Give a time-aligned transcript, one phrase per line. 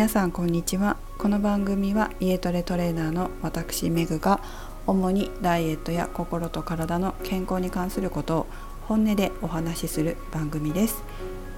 [0.00, 0.96] 皆さんこんにちは。
[1.18, 4.40] この番組は家トレトレーナーの私メグが
[4.86, 8.46] 主にダイエットや心と体の健康に関することを
[8.88, 11.02] 本音でお話しする番組です。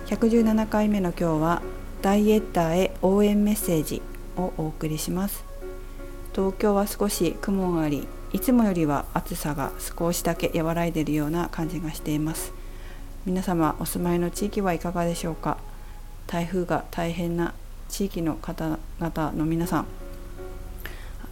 [0.06, 1.62] 117回目の今日は
[2.02, 4.02] ダイエッターへ応援メッセージ
[4.36, 5.44] をお送りします。
[6.34, 12.52] 東京は少し雲がありいつもよりは暑さが少しだけ和らいでいるような感じがしています。
[13.24, 15.58] 皆様お住まいの地域はいかがでしょうか？
[16.26, 17.54] 台風が大変な
[17.92, 19.86] 地域の方々の皆さん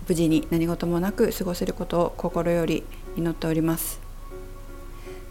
[0.06, 2.84] 無事に何事もなく過ごせることを心より
[3.16, 4.00] 祈っております。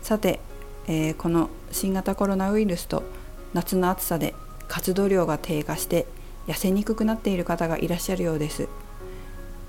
[0.02, 0.40] さて、
[0.88, 3.04] えー、この新型コロナウイルスと
[3.54, 4.34] 夏の暑さで
[4.68, 6.08] 活動量が低下して
[6.48, 8.68] 痩せにくくなっている方がいらっしゃるようです。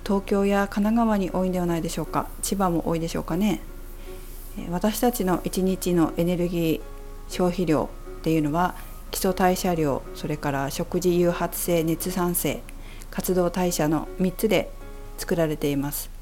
[0.05, 2.29] 東京や神奈川に多いんではないでしょうか。
[2.41, 3.61] 千葉も多いでしょうかね。
[4.71, 6.81] 私たちの1日のエネルギー
[7.29, 8.75] 消費量っていうのは
[9.11, 12.63] 基礎代謝量それから食事誘発性熱産生
[13.11, 14.71] 活動代謝の3つで
[15.19, 16.21] 作られています。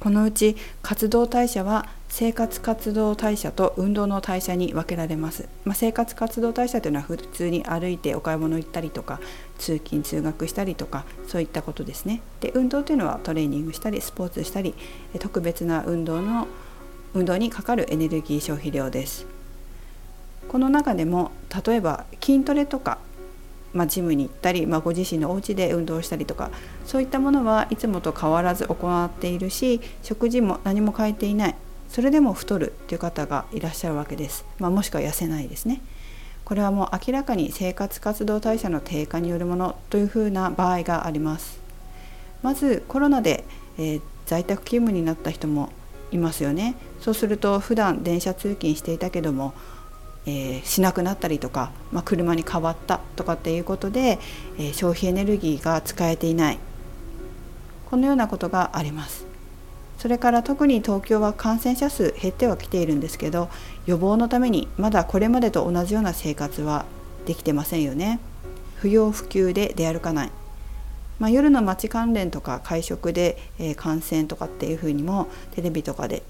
[0.00, 9.20] このうち活動代謝は生活活動代謝と運動の代謝に分けられます、まあ、生活活動代謝というのは普通に歩いてお買い物行ったりとか
[9.58, 12.22] 通勤通学したりとかそういったことですね。
[12.40, 14.74] で運動というのはトレーニングしたりスポーツしたり
[15.18, 16.48] 特別な運動の
[17.12, 19.39] 運動にかかるエネルギー消費量です。
[20.50, 21.30] この中でも
[21.64, 22.98] 例えば筋トレとか
[23.72, 26.50] まあ、ジムに行ったり、まあ、ご自身のお家で運動したりとか
[26.84, 31.54] そういったものはいつもと変わらず行っているし食事も何も変えていない。
[31.88, 35.82] それでも太るっていう方がいらっしゃるわけです、まあ、もしくは痩せないですね。
[36.44, 41.60] これはもう明らかに生活活動代謝の低下によるものというふうな場合があります。
[42.42, 43.44] まずコロナで、
[43.78, 45.70] えー、在宅勤務になった人も
[46.10, 46.74] いますよね。
[47.00, 49.54] そうすると普段電車通勤していたけども
[50.26, 54.18] えー、しなくなったりとか、まあ、車に変わったとかっていうことで、
[54.58, 56.58] えー、消費エネルギーが使えていない。
[57.90, 59.26] このようなことがあります。
[59.98, 63.50] それから特に東京は感染者数減ってはきているんですけど
[63.84, 66.86] 予防のためにまだこれまでと同じような生活は
[67.26, 68.18] できてませんよね。
[68.76, 70.30] 不要不急で出歩かない。
[71.20, 76.22] まあ、夜の街関連とか会食で、えー、感染とかっていうふうにもテレビとかで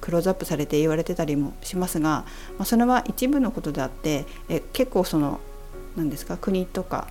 [0.00, 2.24] クローズアップされて言われてたりもしますが、
[2.56, 5.38] まあ、それは一部のことであって、え結構その
[5.96, 7.08] 何ですか国とか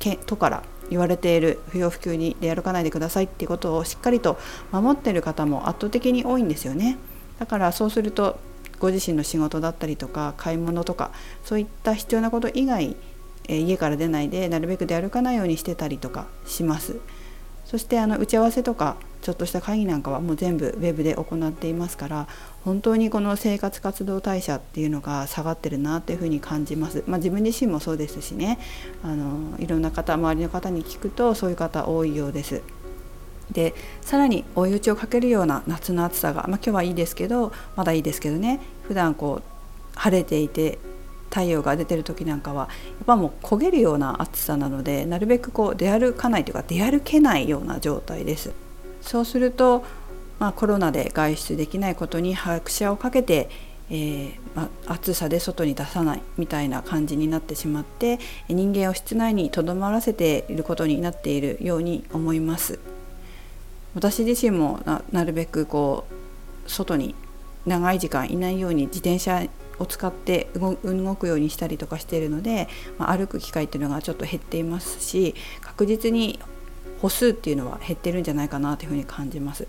[0.00, 4.36] 県都から言われている不要不急に出歩かないでくださいっていうことをしっかりと
[4.72, 6.98] 守ってる方も圧倒的に多いんですよね。
[7.38, 8.38] だからそうすると
[8.80, 11.12] ご自身の仕事だったりとか買い物とか
[11.44, 12.96] そういった必要なこと以外
[13.48, 16.96] え家から出ないでなるべく出歩かないようにしてたりとかします。
[17.64, 22.28] そしてあの打ち合わせとかちょっとした会議なんかはもう全部ウェブで行っていますから
[22.64, 28.58] 本当にこの生活活動代謝っていうのが下がってるなっていうふうに感じます、まあ、自分自身もそうですしね。
[29.02, 32.62] あのいろんな方周りの方に聞くとそういう方多いようです。
[33.50, 38.60] でさらに追い打ちをかけるような夏の暑さが、まあ、今日はいいですけどまだいいですけどね。
[38.82, 39.42] 普段こう
[39.94, 40.78] 晴れていて
[41.32, 48.52] 太陽が出てる時なんかはやっぱもう焦げるような暑さなのでなるべくこう出歩かないというか出歩けないような状態です。
[49.00, 49.82] そうすると、
[50.38, 53.48] まあ、コロナで外出できないことに拍車をかけて
[53.90, 58.18] えー、まあ、暑さで外に出さないみたいな感じになってしまって
[58.48, 62.78] 人間を室内にとどまらせていることになっているように思います。
[63.94, 64.80] 私自身も
[65.12, 66.06] なるべくこ
[66.66, 67.14] う外に
[67.66, 69.46] 長い時間いないように自転車
[69.78, 70.76] を使って動
[71.14, 72.68] くようにしたりとかしているので、
[72.98, 76.38] まあ、歩く機会っていうのがちょっと減っていますし確実に
[77.00, 79.66] 歩数っていうのは減ってるんじゃないかなというふうに感じます。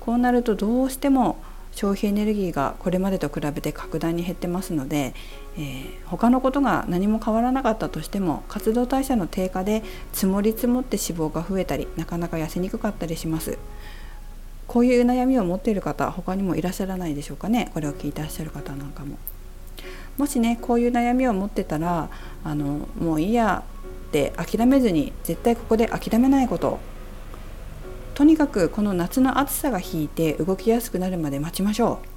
[0.00, 1.38] こうなるとどうしても
[1.74, 5.14] 消費エネルギーがこれまでと比べて格段に減ってますので、
[5.56, 9.82] えー、他のことが何も変わらなかったとしても活動代謝の低下で
[10.12, 13.58] 積もり積もって脂肪が増えたりなかなか痩せにくかったりします
[14.68, 19.16] こういう悩みを持っている方他にもいらっしゃらないでしょうかねこれを聞いてらっしゃる方なんかも。
[20.16, 22.08] もしねこういう悩みを持ってたら
[22.44, 23.64] あのもういいや
[24.08, 26.78] って諦めずに絶対ここで諦めないこと
[28.14, 32.14] とにかくこの夏の暑さが引いて動きやすくなるまで待ちましょう。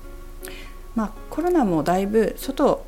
[0.95, 2.83] まあ、コロナもだいぶ外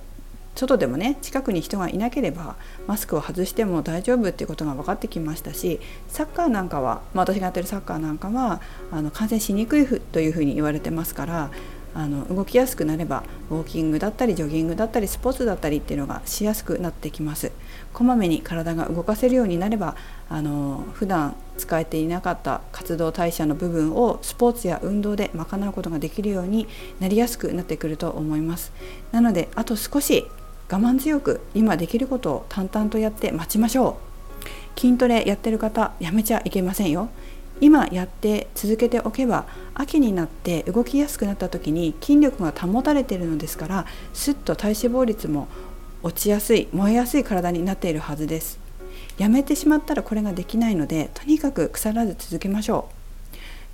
[0.55, 2.55] 外でもね近くに人がいなければ
[2.87, 8.61] マスクを外しても大丈夫っていうことが分かってきましたしサッカーなんかは、まあ、私がやってるサッカーなんかは
[8.91, 11.51] あの感染しにくいというふうに言われてますから
[11.93, 17.51] あの動きやすくなればウォーキングだったりジョギングだったりスポーツだったりっていうのがしやすくなってきます。
[17.93, 19.95] こまめに体が動かせるようになれば
[20.29, 26.67] あの普段使えていなかった活動代謝の部分をスポーツや運動で賄うことができるように
[26.99, 28.71] なりやすくなってくると思います。
[29.11, 30.25] なのであと少し
[30.71, 34.09] 我慢強く今できることを淡々とやって待ちましょう。
[34.79, 37.09] 筋トレやってる方やめちゃいけませんよ。
[37.61, 45.47] 今やって続けておけば秋になって動きやすくなった時に筋力が保たれているのですからすっと体脂肪率も
[46.01, 48.59] 落ちやすい燃えやすい体になっているはずです。
[49.17, 52.89] やめてしまったらこれができないのでとにかく腐らず続けましょ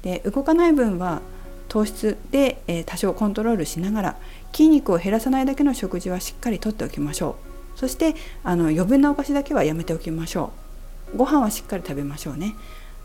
[0.02, 0.04] う。
[0.04, 1.22] で動かない分は
[1.68, 4.18] 糖質で、えー、多少コントロールしながら
[4.52, 7.38] 筋肉を減らさないだけの食事はしっかりとっておきましょ
[7.76, 7.80] う。
[7.80, 10.52] そしてあの余分なお菓子だけはやめておきましょ
[11.14, 11.18] う。
[11.18, 12.56] ご飯はしっかり食べましょうね。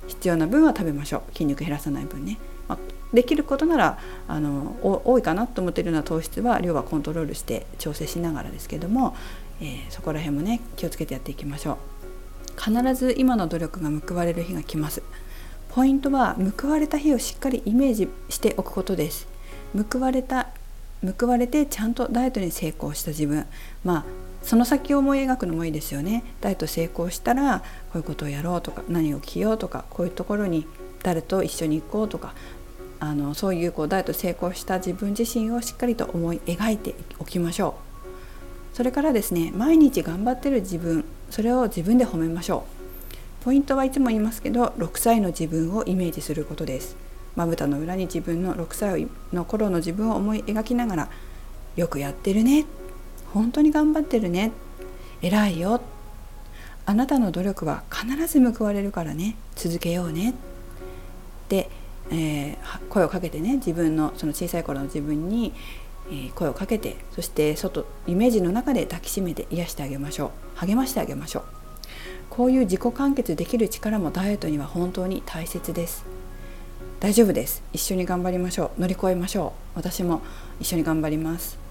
[0.06, 1.32] 必要な分は食べましょう。
[1.32, 2.38] 筋肉減らさない分ね、
[2.68, 2.78] まあ、
[3.14, 3.98] できることなら
[4.28, 9.16] あの多いかなと思っているような糖質は量はコントロールして調整しながらですけども、
[9.60, 11.76] えー、そこら辺もね気をつけてやっていきましょう。
[12.60, 15.02] 必ず今の努力が報われる日が来ます。
[15.70, 19.28] ポイントは報われた日をしっかりイメージしておくことです。
[19.90, 20.48] 報われた
[21.18, 23.46] 報われてちゃんとダイエットに成功した自分。
[23.84, 24.04] まあ
[24.42, 26.24] その先を思い描くのもいいですよね。
[26.40, 27.64] ダイエット成功したらこ
[27.94, 30.66] ういうことをやろうとか何を着ようとかこういうところに
[31.02, 32.34] 誰と一緒に行こうとか
[32.98, 37.76] あのそういうこうダイエット成功した自分自身をしっかりと思い描いておきましょ
[38.74, 38.76] う。
[38.76, 42.64] それからですね毎日頑張ってる自分それを自分で褒めましょ
[43.40, 43.44] う。
[43.44, 46.96] ポイントはいつも言いますけど6歳の自分をイメージすることです。
[47.36, 51.08] まぶたの裏に自分の6歳の頃の自分を思い描きながら
[51.76, 52.66] よくやってるね。
[53.32, 54.52] 本当に頑張ってるね。
[55.22, 55.80] 偉いよ。
[56.86, 59.36] あなたの努力は必ず報われるからね。
[59.54, 60.34] 続けようね。
[61.48, 61.68] で、
[62.10, 63.56] えー、声をかけてね。
[63.56, 65.52] 自分のその小さい頃の自分に、
[66.10, 66.96] え、声をかけて。
[67.14, 70.58] そして外イメージの中で抱きしめて癒してあげましょう。
[70.66, 71.42] 励ましてあげましょう。
[72.30, 76.04] こういう自己完結できる力もダイエットには本当に大切です。
[76.98, 77.62] 大丈夫です。
[77.72, 78.80] 一緒に頑張りましょう。
[78.80, 79.78] 乗り越えましょう。
[79.78, 80.22] 私も
[80.60, 81.69] 一緒に頑張ります。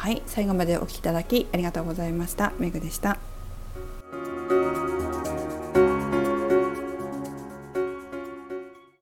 [0.00, 2.54] はい最後までお聴きいただきありがとうございました。
[2.58, 3.29] めぐでした。